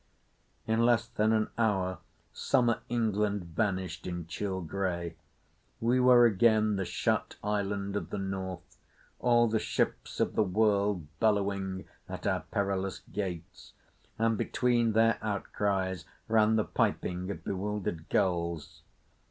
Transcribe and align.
In 0.65 0.83
less 0.83 1.05
than 1.05 1.31
an 1.31 1.49
hour 1.59 1.99
summer 2.33 2.81
England 2.89 3.43
vanished 3.43 4.07
in 4.07 4.25
chill 4.25 4.59
grey. 4.61 5.15
We 5.79 5.99
were 5.99 6.25
again 6.25 6.75
the 6.75 6.85
shut 6.85 7.35
island 7.43 7.95
of 7.95 8.09
the 8.09 8.17
North, 8.17 8.79
all 9.19 9.47
the 9.47 9.59
ships 9.59 10.19
of 10.19 10.33
the 10.33 10.41
world 10.41 11.05
bellowing 11.19 11.85
at 12.09 12.25
our 12.25 12.41
perilous 12.49 13.03
gates; 13.13 13.73
and 14.17 14.39
between 14.39 14.93
their 14.93 15.19
outcries 15.21 16.05
ran 16.27 16.55
the 16.55 16.63
piping 16.65 17.29
of 17.29 17.43
bewildered 17.43 18.09
gulls. 18.09 18.81